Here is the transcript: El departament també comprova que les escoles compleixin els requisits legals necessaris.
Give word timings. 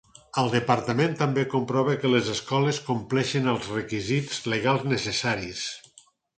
El 0.43 0.47
departament 0.53 1.11
també 1.19 1.43
comprova 1.51 1.93
que 2.05 2.11
les 2.15 2.31
escoles 2.37 2.81
compleixin 2.89 3.53
els 3.55 3.71
requisits 3.77 4.43
legals 4.57 4.91
necessaris. 4.97 5.65